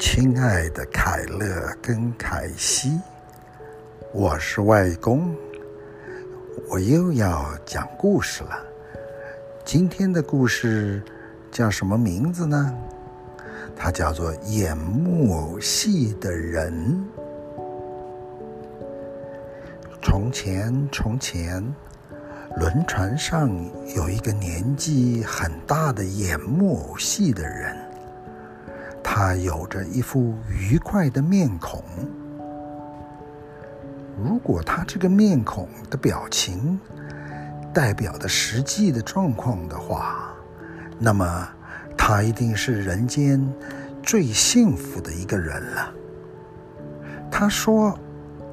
[0.00, 1.46] 亲爱的凯乐
[1.82, 2.98] 跟凯西，
[4.14, 5.36] 我是外公，
[6.70, 8.64] 我又要讲故事了。
[9.62, 11.02] 今天的故事
[11.52, 12.74] 叫什么名字呢？
[13.76, 16.72] 它叫做《演木偶戏的人》。
[20.00, 21.62] 从前，从前，
[22.56, 23.50] 轮船上
[23.94, 27.76] 有一个年纪很大的演木偶戏的人。
[29.22, 31.84] 他有着一副愉快的面孔。
[34.16, 36.80] 如果他这个面孔的表情
[37.70, 40.32] 代表的实际的状况的话，
[40.98, 41.46] 那么
[41.98, 43.46] 他一定是人间
[44.02, 45.92] 最幸福的一个人了。
[47.30, 47.94] 他说，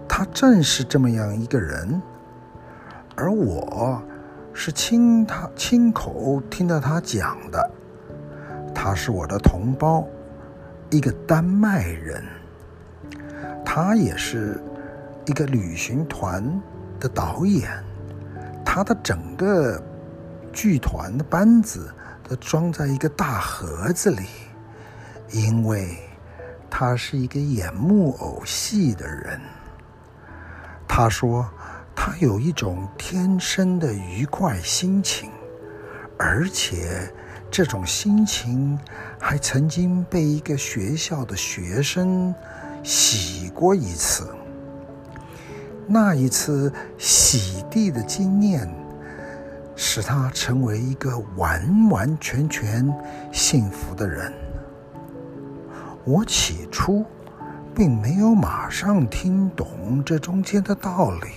[0.06, 2.02] 他正是这么样一个人，
[3.16, 4.04] 而我
[4.52, 7.72] 是亲他亲口听到他讲的。
[8.76, 10.06] 他是我的同胞。
[10.90, 12.24] 一个丹麦人，
[13.66, 14.58] 他也是
[15.26, 16.62] 一个旅行团
[16.98, 17.70] 的导演，
[18.66, 19.84] 他的整个
[20.54, 21.94] 剧团的班子
[22.24, 24.28] 都装在一个大盒子里，
[25.32, 25.98] 因为
[26.70, 29.42] 他是一个演木偶戏的人。
[30.88, 31.46] 他说
[31.94, 35.30] 他有一种天生的愉快心情，
[36.18, 37.12] 而且。
[37.50, 38.78] 这种心情
[39.20, 42.34] 还曾经被一个学校的学生
[42.84, 44.34] 洗过一次。
[45.88, 48.70] 那一次洗地的经验，
[49.76, 52.94] 使他成为一个完完全全
[53.32, 54.32] 幸福的人。
[56.04, 57.06] 我起初
[57.74, 61.28] 并没有马上听懂这中间的道理，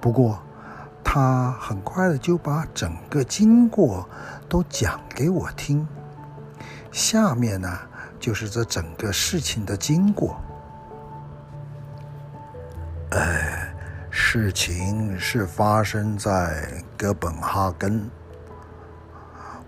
[0.00, 0.43] 不过。
[1.14, 4.04] 他很快的就把整个经过
[4.48, 5.86] 都讲给我听。
[6.90, 7.68] 下面呢，
[8.18, 10.36] 就是这整个事情的经过。
[13.10, 13.72] 呃，
[14.10, 18.10] 事情是发生在哥本哈根。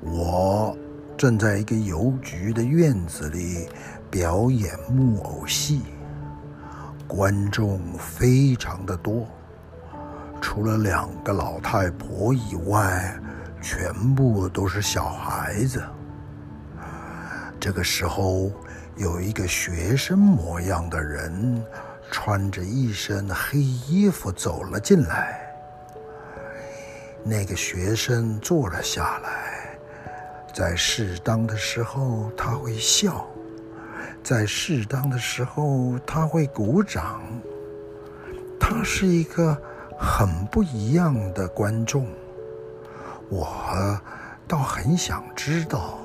[0.00, 0.76] 我
[1.16, 3.68] 正在一个邮局的院子里
[4.10, 5.82] 表演木偶戏，
[7.06, 9.24] 观众非常的多。
[10.40, 13.14] 除了两个老太婆以外，
[13.60, 15.82] 全部都是小孩子。
[17.58, 18.50] 这个时候，
[18.96, 21.62] 有一个学生模样的人，
[22.10, 25.40] 穿着一身黑衣服走了进来。
[27.24, 29.76] 那个学生坐了下来，
[30.54, 33.26] 在适当的时候他会笑，
[34.22, 37.20] 在适当的时候他会鼓掌。
[38.60, 39.60] 他是一个。
[39.98, 42.06] 很不一样的观众，
[43.28, 43.48] 我
[44.46, 45.98] 倒很想知道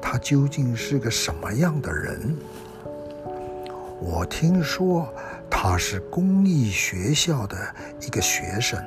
[0.00, 2.36] 他究竟是个什么样的人。
[4.00, 5.08] 我听说
[5.48, 7.56] 他是公益学校的
[8.00, 8.82] 一个学生，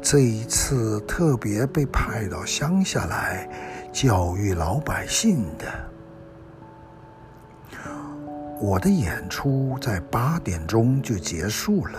[0.00, 3.48] 这一次特别被派到乡下来
[3.92, 5.66] 教育老百姓的。
[8.60, 11.98] 我的演出在八点钟就结束了。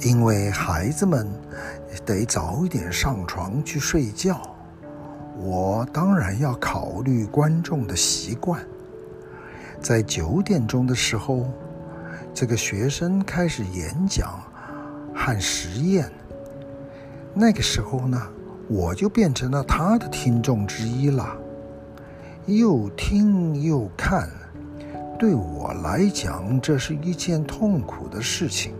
[0.00, 1.26] 因为孩子们
[2.04, 4.40] 得早一点上床去睡觉，
[5.38, 8.64] 我当然要考虑观众的习惯。
[9.80, 11.46] 在九点钟的时候，
[12.32, 14.42] 这个学生开始演讲
[15.14, 16.10] 和实验。
[17.34, 18.20] 那个时候呢，
[18.68, 21.36] 我就变成了他的听众之一了，
[22.46, 24.30] 又听又看，
[25.18, 28.72] 对我来讲，这是一件痛苦的事情。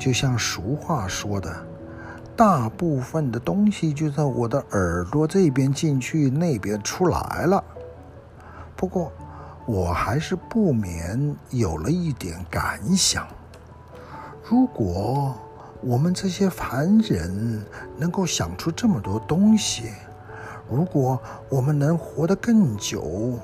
[0.00, 1.54] 就像俗话说的，
[2.34, 7.62] 大部分的东西就在我的耳朵这边进去，那边出来了。
[8.74, 9.12] 不过，
[9.66, 13.26] 我还是不免有了一点感想：
[14.42, 15.34] 如果
[15.82, 17.62] 我们这些凡人
[17.98, 19.90] 能够想出这么多东西，
[20.70, 21.20] 如果
[21.50, 23.38] 我们能活得更久，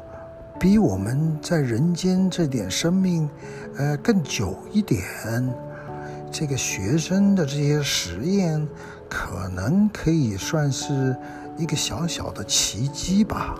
[0.58, 3.28] 比我们在人间这点生命，
[3.76, 5.04] 呃，更久一点。
[6.30, 8.66] 这个学生的这些实验，
[9.08, 11.16] 可能可以算是
[11.56, 13.58] 一个小小的奇迹吧。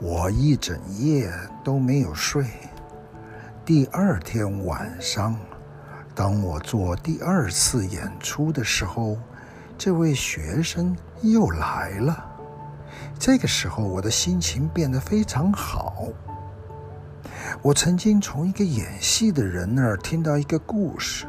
[0.00, 1.32] 我一整夜
[1.64, 2.46] 都没有睡。
[3.64, 5.36] 第二天晚上，
[6.14, 9.18] 当我做第二次演出的时候，
[9.76, 12.24] 这位学生又来了。
[13.18, 16.06] 这个时候，我的心情变得非常好。
[17.62, 21.26] 我曾经从一个演戏的人那儿听到一个故事。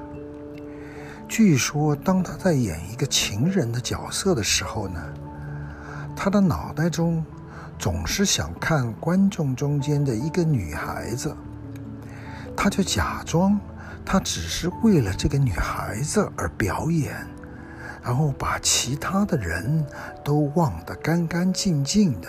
[1.27, 5.01] 据说，当他在演一个情人的角色的时候呢，
[6.15, 7.23] 他的脑袋中
[7.77, 11.35] 总是想看观众中间的一个女孩子，
[12.55, 13.59] 他就假装
[14.03, 17.15] 他只是为了这个女孩子而表演，
[18.01, 19.85] 然后把其他的人
[20.23, 22.27] 都忘得干干净净的。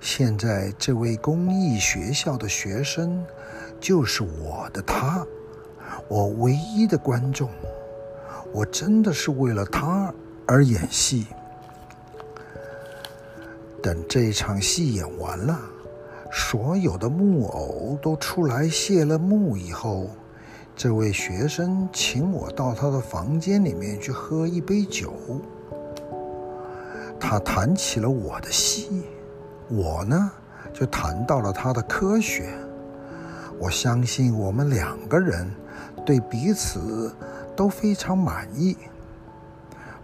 [0.00, 3.24] 现在这位公益学校的学生
[3.80, 5.26] 就是我的他，
[6.08, 7.48] 我唯一的观众，
[8.52, 10.12] 我真的是为了他
[10.46, 11.26] 而演戏。
[13.82, 15.60] 等这场戏演完了，
[16.32, 20.08] 所有的木偶都出来谢了幕以后，
[20.74, 25.12] 这位学生请我到他的房间里面去喝一杯酒。
[27.18, 29.02] 他谈起了我的戏，
[29.68, 30.30] 我呢
[30.72, 32.48] 就谈到了他的科学。
[33.58, 35.50] 我相信我们两个人
[36.04, 37.14] 对彼此
[37.56, 38.76] 都非常满意。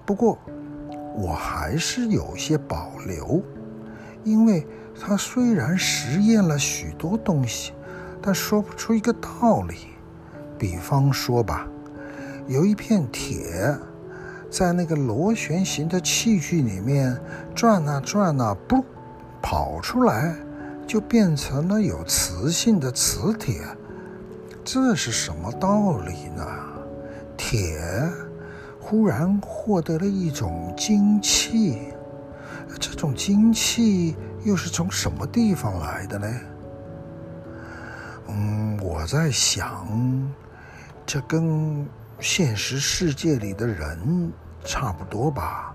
[0.05, 0.39] 不过，
[1.15, 3.43] 我还是有些保留。
[4.25, 4.67] 因为
[5.01, 7.73] 他虽然实验了许多东西，
[8.23, 9.77] 但说不出一个道理。
[10.57, 11.67] 比方说吧，
[12.47, 13.77] 有一片铁
[14.49, 17.19] 在那个螺旋形的器具里面
[17.53, 18.85] 转啊转啊，不，
[19.43, 20.35] 跑出来
[20.87, 23.61] 就变成了有磁性的磁铁。
[24.65, 26.47] 这是什么道理呢？
[27.37, 27.81] 铁
[28.81, 31.93] 忽然获得了一种精气。
[32.79, 36.27] 这种精气又是从什么地方来的呢？
[38.29, 39.87] 嗯，我在想，
[41.05, 41.87] 这跟
[42.21, 44.33] 现实世界里的人
[44.65, 45.75] 差不多吧。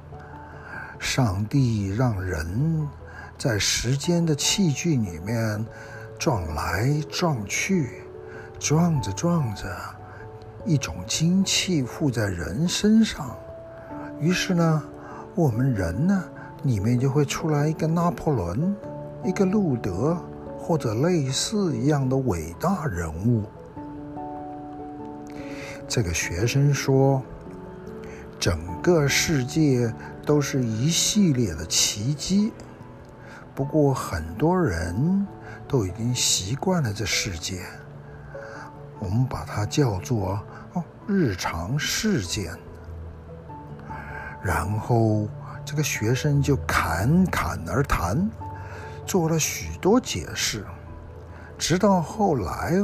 [0.98, 2.88] 上帝让人
[3.38, 5.63] 在时间的器具里面
[6.18, 8.01] 撞来撞去，
[8.60, 9.63] 撞着撞着，
[10.66, 13.38] 一种精气附在人身上，
[14.19, 14.84] 于是呢，
[15.36, 16.24] 我们人呢，
[16.63, 18.75] 里面就会出来一个拿破仑，
[19.24, 20.18] 一个路德，
[20.57, 23.44] 或者类似一样的伟大人物。
[25.88, 27.22] 这个学生说，
[28.40, 29.94] 整个世界
[30.25, 32.51] 都是一系列的奇迹。
[33.57, 35.25] 不过很多人
[35.68, 37.63] 都已经习惯了这世界，
[39.00, 40.39] 我们把它叫做
[40.74, 42.56] 哦日常事件。
[44.44, 45.27] 然后。
[45.69, 48.30] 这个学生就侃侃而谈，
[49.06, 50.65] 做了许多解释，
[51.57, 52.81] 直到后来，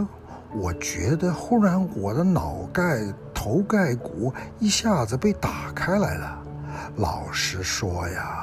[0.53, 3.01] 我觉得忽然我的脑盖、
[3.33, 6.43] 头盖骨一下子被打开来了。
[6.97, 8.42] 老实说呀，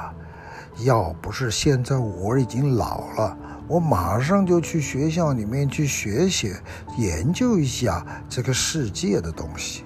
[0.83, 3.37] 要不是现在我已经老了，
[3.67, 6.59] 我马上就去学校里面去学学、
[6.97, 9.83] 研究一下这个世界的东西。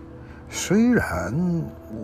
[0.49, 1.33] 虽然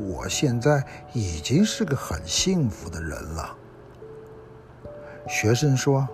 [0.07, 0.83] 我现在
[1.13, 3.55] 已经是个很幸福的人了，
[5.27, 6.07] 学生说：“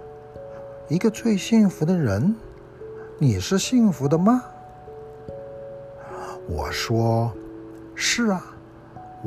[0.88, 2.36] 一个最幸福的人，
[3.18, 4.44] 你是幸福的吗？”
[6.48, 7.34] 我说
[7.96, 8.46] ：“是啊，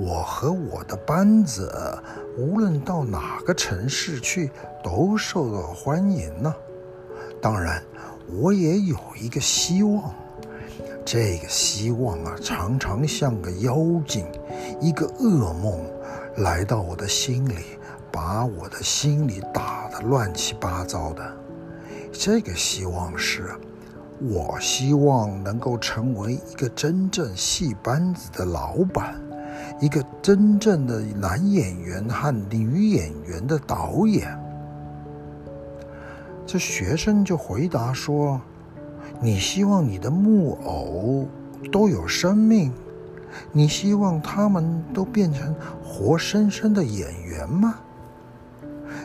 [0.02, 1.70] 我和我的班子
[2.38, 4.50] 无论到哪个城市去
[4.82, 6.54] 都受到欢迎呢。
[7.42, 7.82] 当然，
[8.40, 10.14] 我也有一个希望。”
[11.04, 13.76] 这个希望啊，常常像个妖
[14.06, 14.24] 精，
[14.80, 15.80] 一个噩梦，
[16.36, 17.56] 来到我的心里，
[18.10, 21.36] 把我的心里打得乱七八糟的。
[22.12, 23.50] 这个希望是，
[24.20, 29.20] 我希望能够成为一个真正戏班子的老板，
[29.80, 34.38] 一个真正的男演员和女演员的导演。
[36.46, 38.40] 这学生就回答说。
[39.22, 41.26] 你希望你的木偶
[41.70, 42.72] 都有生命？
[43.52, 47.74] 你希望他们都变成活生生的演员吗？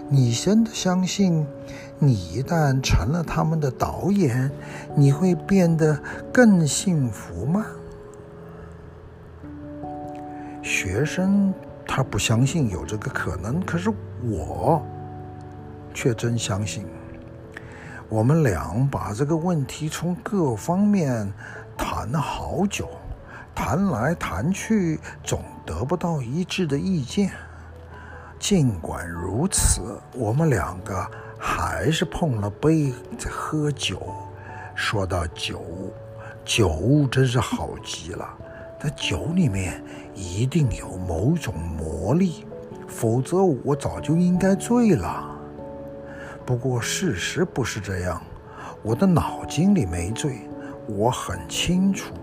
[0.07, 1.45] 你真的相信，
[1.99, 4.49] 你一旦成了他们的导演，
[4.95, 5.99] 你会变得
[6.31, 7.65] 更幸福吗？
[10.85, 11.51] 学生
[11.87, 14.79] 他不相信有这个可能，可是我
[15.95, 16.85] 却真相信。
[18.07, 21.27] 我们俩把这个问题从各方面
[21.75, 22.87] 谈了好久，
[23.55, 27.31] 谈来谈去总得不到一致的意见。
[28.37, 31.03] 尽管如此，我们两个
[31.39, 34.13] 还是碰了杯在喝酒。
[34.75, 35.65] 说到酒，
[36.45, 38.29] 酒真是好极了。
[38.91, 42.45] 酒里面一定有某种魔力，
[42.87, 45.31] 否则我早就应该醉了。
[46.45, 48.21] 不过事实不是这样，
[48.83, 50.47] 我的脑筋里没醉，
[50.87, 52.13] 我很清楚，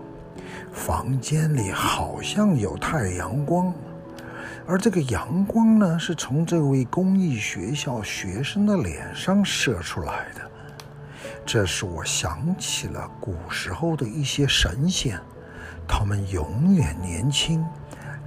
[0.71, 3.73] 房间里好像有太阳光，
[4.65, 10.41] 而这个阳光呢，是从这位公益学校学生的脸上射出来的。
[11.45, 15.19] 这使我想起了古时候的一些神仙，
[15.87, 17.63] 他们永远年轻，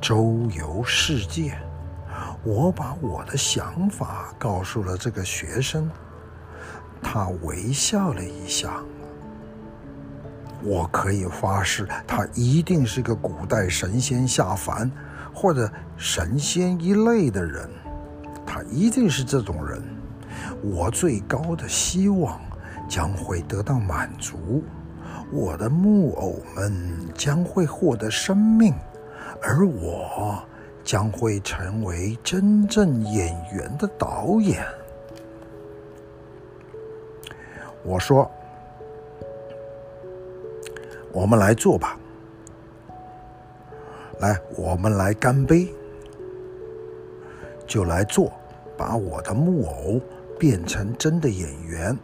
[0.01, 1.57] 周游世界。
[2.43, 5.91] 我把我的想法告诉了这个学生，
[7.03, 8.81] 他微笑了一下。
[10.63, 14.91] 我可以发誓，他一定是个古代神仙下凡，
[15.35, 17.69] 或者神仙一类的人。
[18.47, 19.83] 他一定是这种人。
[20.63, 22.41] 我最高的希望
[22.89, 24.63] 将会得到满足，
[25.33, 26.73] 我的木偶们
[27.15, 28.73] 将会获得生命，
[29.43, 30.43] 而我
[30.85, 34.65] 将会成为真正演员的导演。
[37.83, 38.31] 我说。
[41.13, 41.99] 我们来做吧，
[44.21, 45.67] 来，我们来干杯，
[47.67, 48.31] 就来做，
[48.77, 49.99] 把我的木偶
[50.39, 51.97] 变成真的演员。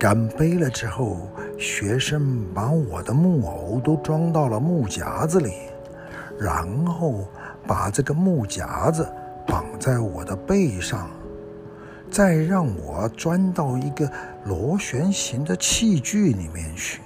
[0.00, 1.28] 干杯了之后，
[1.58, 5.52] 学生把我的木偶都装到了木夹子里，
[6.38, 7.28] 然后
[7.66, 9.06] 把这个木夹子
[9.46, 11.10] 绑在我的背上，
[12.10, 14.10] 再让我钻到一个
[14.46, 17.02] 螺旋形的器具里面去。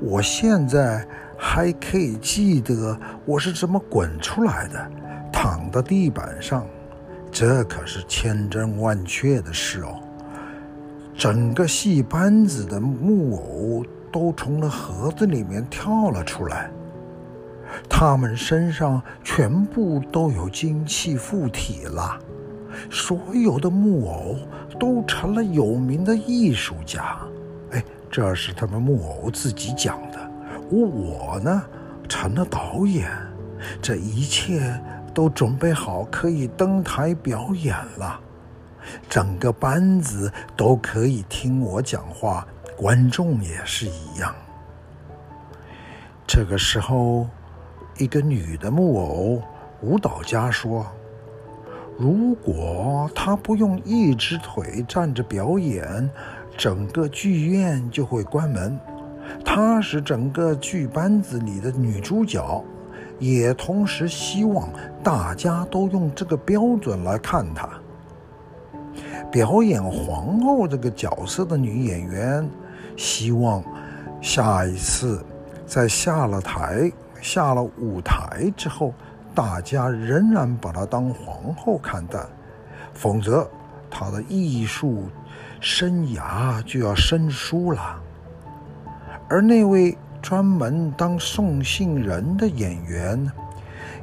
[0.00, 1.06] 我现在
[1.38, 4.90] 还可以记得我是怎么滚出来的，
[5.32, 6.66] 躺在地板上，
[7.30, 10.02] 这可是千真万确的事哦。
[11.16, 16.70] 整个戏班子的木偶都从那盒子里面跳了出来，
[17.88, 22.18] 他们身上全部都有精气附体了，
[22.90, 24.36] 所有的木偶
[24.78, 27.16] 都成了有名的艺术家。
[27.70, 30.18] 哎这是他们木偶自己讲的。
[30.70, 31.62] 我呢，
[32.08, 33.10] 成了导演，
[33.80, 34.78] 这一切
[35.14, 38.20] 都准备好可以登台表演了。
[39.08, 44.34] 整个班子都可以听我讲话，观众也是一样。
[46.26, 47.26] 这个时候，
[47.98, 49.42] 一个女的木偶
[49.80, 50.86] 舞蹈家说
[51.98, 56.10] ：“如果她不用一只腿站着表演。”
[56.58, 58.80] 整个剧院就会关门。
[59.44, 62.64] 她是整个剧班子里的女主角，
[63.18, 64.66] 也同时希望
[65.02, 67.68] 大家都用这个标准来看她。
[69.36, 72.48] 表演皇后这个角色的女演员，
[72.96, 73.62] 希望
[74.22, 75.22] 下一次
[75.66, 76.90] 在下了台、
[77.20, 78.94] 下了舞台之后，
[79.34, 82.18] 大家仍然把她当皇后看待，
[82.94, 83.46] 否则
[83.90, 85.04] 她的艺术。
[85.60, 88.00] 生涯就要生疏了，
[89.28, 93.30] 而那位专门当送信人的演员，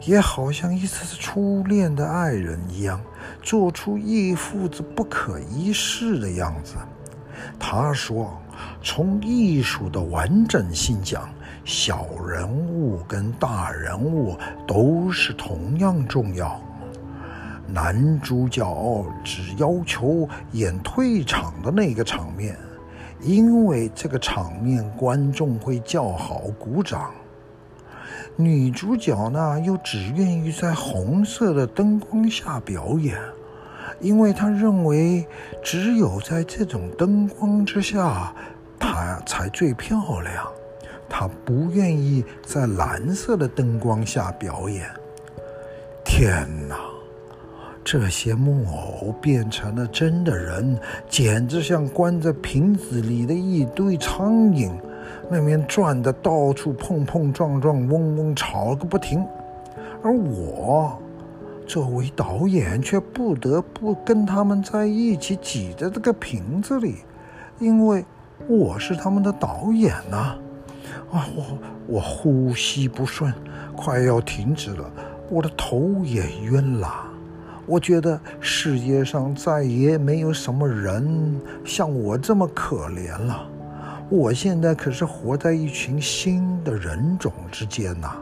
[0.05, 2.99] 也好像一次次初恋的爱人一样，
[3.41, 6.75] 做出一副子不可一世的样子。
[7.57, 8.37] 他说
[8.83, 11.29] ：“从艺术的完整性讲，
[11.63, 16.59] 小人物跟大人物都是同样重要。”
[17.65, 22.57] 男主角只要求演退场的那个场面，
[23.21, 27.09] 因为这个场面观众会叫好鼓掌。
[28.35, 33.17] 女主角呢，又只愿意在红色的灯光下表演，
[33.99, 35.25] 因为她认为
[35.63, 38.33] 只有在这种灯光之下，
[38.79, 40.47] 她才最漂亮。
[41.07, 44.89] 她不愿意在蓝色的灯光下表演。
[46.03, 46.75] 天哪！
[47.85, 54.71] 这些木偶变成了真的人，简直像关在瓶子里的一堆苍蝇，
[55.29, 59.25] 那边转的到处碰碰撞撞，嗡嗡吵个不停。
[60.03, 60.97] 而我
[61.65, 66.97] 作为导演，却不得不跟他们在一起挤在这个瓶子里，
[67.57, 68.05] 因为
[68.47, 70.35] 我是他们的导演呐！
[71.11, 71.45] 啊，我
[71.87, 73.33] 我呼吸不顺，
[73.75, 74.91] 快要停止了，
[75.29, 76.89] 我的头也晕了。
[77.65, 83.47] 我觉得世界上再也没有什么人像我这么可怜了。
[84.15, 88.15] 我现在可是活在一群新的人种之间呐。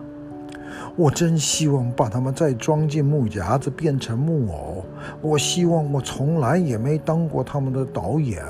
[0.96, 4.86] 我真希望把他们再装进木夹子，变成木偶。
[5.22, 8.42] 我希望我从来也没当过他们的导演。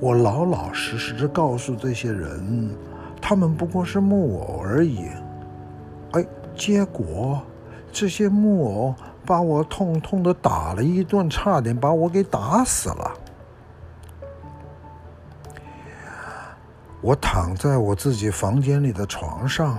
[0.00, 2.70] 我老老实实的告诉这些人，
[3.22, 5.06] 他们不过是木偶而已。
[6.10, 7.40] 哎，结果
[7.92, 8.94] 这些木偶。
[9.24, 13.12] 把我痛痛的打了一顿，差点把我给打死了。
[17.00, 19.78] 我躺在我自己房间里的床上，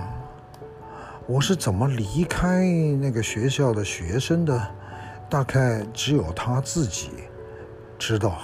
[1.26, 2.64] 我是怎么离开
[2.98, 4.66] 那个学校的学生的，
[5.28, 7.10] 大概只有他自己
[7.98, 8.38] 知道。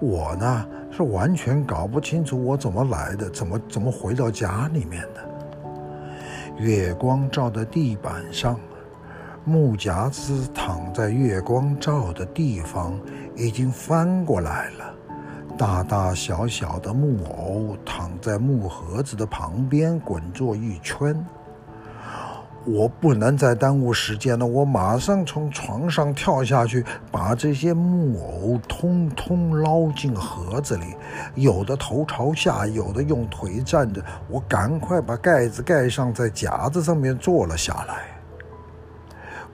[0.00, 5.28] 我呢，是完全搞不清楚我怎么来的，怎么怎么回到家里面的。
[6.58, 8.58] 月光照的地板上，
[9.44, 12.98] 木夹子躺在月光照的地方，
[13.34, 14.94] 已经翻过来了。
[15.58, 21.24] 大大小小的木偶躺在木盒子的旁边，滚作一圈。
[22.66, 30.94] 我不能再耽误时间了，我马上从床上跳下去，把这些木偶通通捞进盒子里。
[31.36, 34.04] 有的头朝下，有的用腿站着。
[34.28, 38.15] 我赶快把盖子盖上，在夹子上面坐了下来。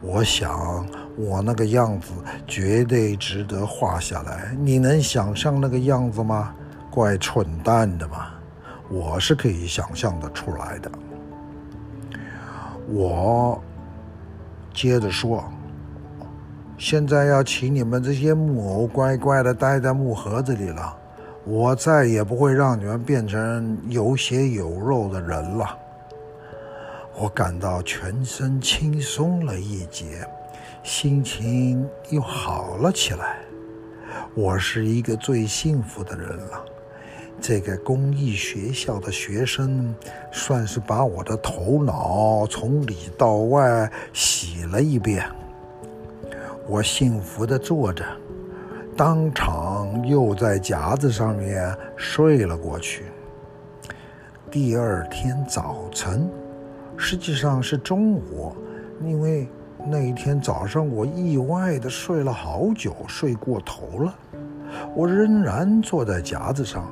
[0.02, 0.84] 我想，
[1.16, 2.12] 我那个样子
[2.46, 4.52] 绝对值得画下来。
[4.58, 6.52] 你能想象那个样子吗？
[6.90, 8.26] 怪蠢蛋的嘛！
[8.90, 10.90] 我是可以想象得出来的。
[12.88, 13.62] 我
[14.74, 15.44] 接着说，
[16.76, 20.94] 现在要请你们这些木偶乖乖的待在木盒子里了，
[21.44, 25.78] 我再也不会让你们变成有血有肉的人了。
[27.22, 30.26] 我感到全身轻松了一截，
[30.82, 33.38] 心情又好了起来。
[34.34, 36.64] 我是一个最幸福的人了。
[37.40, 39.94] 这个公益学校的学生，
[40.32, 45.24] 算是把我的头脑从里到外洗了一遍。
[46.66, 48.04] 我幸福地坐着，
[48.96, 53.04] 当场又在夹子上面睡了过去。
[54.50, 56.28] 第二天早晨，
[56.96, 58.54] 实际上是中午，
[59.02, 59.48] 因为
[59.86, 64.14] 那一天早上我意外的睡了好久，睡过头了。
[64.94, 66.90] 我仍然坐在夹子上。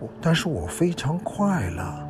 [0.00, 2.08] 我但是我非常快乐，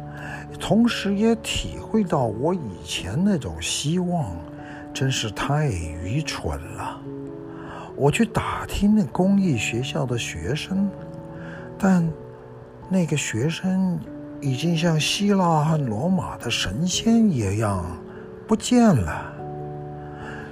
[0.59, 4.35] 同时也体会到我以前那种希望
[4.95, 7.01] 真是太愚蠢了。
[7.95, 10.89] 我去打听那公益学校的学生，
[11.79, 12.09] 但
[12.89, 13.99] 那个学生
[14.43, 17.97] 已经像希腊和罗马的神仙一样
[18.49, 19.33] 不见了。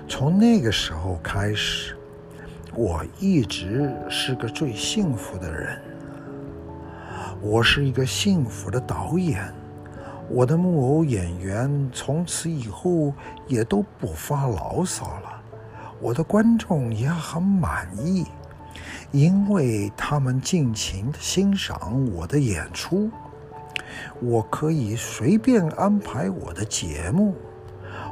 [0.09, 1.97] 从那个时候开始，
[2.73, 5.77] 我一直是个最幸福的人。
[7.43, 9.53] 我是一个幸福的导演，
[10.29, 13.13] 我的木偶演员从此以后
[13.49, 15.43] 也都不发牢骚了，
[16.01, 18.25] 我的观众也很满意，
[19.11, 23.11] 因为他们尽情的欣赏我的演出。
[24.21, 27.35] 我可以随便安排我的节目，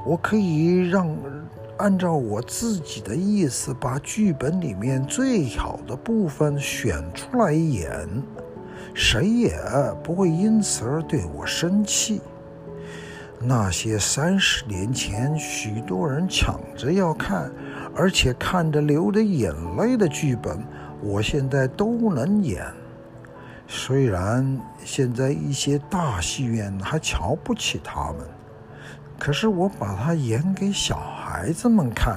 [0.06, 1.14] 我可以让
[1.76, 8.08] 按照我自己的意思把剧本里面最好的部分选出来演。
[8.94, 9.56] 谁也
[10.02, 12.20] 不会因此而对我生气。
[13.40, 17.48] 那些三十年前许多人抢着要看，
[17.94, 20.58] 而且看着流着眼泪的剧本，
[21.00, 22.64] 我现在都能演。
[23.70, 28.26] 虽然现在一些大戏院还瞧不起他们，
[29.18, 32.16] 可是我把它演给小孩子们看，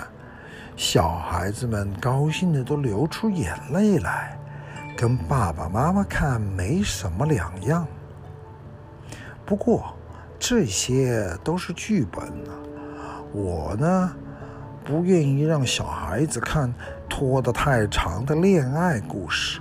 [0.77, 4.37] 小孩子们高兴的都流出眼泪来。
[4.95, 7.85] 跟爸爸妈妈看没什么两样。
[9.45, 9.93] 不过
[10.39, 12.53] 这些都是剧本啊，
[13.33, 14.15] 我呢
[14.85, 16.73] 不愿意让小孩子看
[17.09, 19.59] 拖得太长的恋爱故事，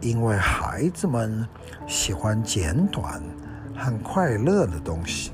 [0.00, 1.46] 因为孩子们
[1.86, 3.22] 喜欢简短
[3.76, 5.32] 和快乐的东西。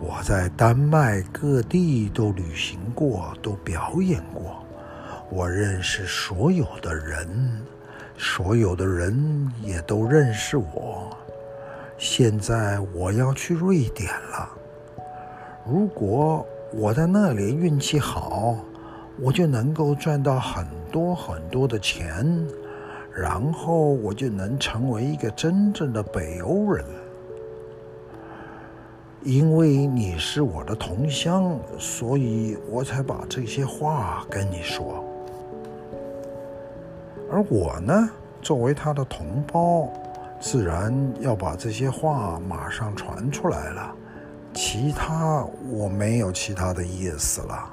[0.00, 4.62] 我在丹麦各地都旅行过，都表演过。
[5.30, 7.62] 我认识所有的人，
[8.16, 11.16] 所有的人也都认识我。
[11.96, 14.48] 现在我要去瑞典了。
[15.66, 18.56] 如果我在那里运气好，
[19.18, 22.46] 我就能够赚到很多很多的钱，
[23.14, 26.84] 然后我就能成为一个真正的北欧人。
[29.22, 35.02] 因为你是我的同乡，所以我才把这些话跟你说。
[37.30, 38.10] 而我呢，
[38.42, 39.88] 作为他的同胞，
[40.38, 43.94] 自然要把这些话马上传出来了。
[44.52, 47.72] 其他我没有其他的意思了。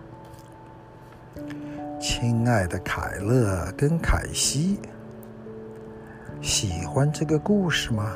[2.00, 4.80] 亲爱的凯勒跟凯西，
[6.42, 8.16] 喜欢这个故事吗？